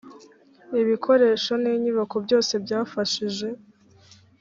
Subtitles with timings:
[0.83, 3.47] ibikoresho n inyubako byose byafashije